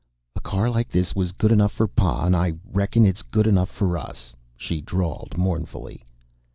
[0.35, 3.69] "A car like this was good enough for Pa, an' I reckon it's good enough
[3.69, 6.03] for us," she drawled mournfully.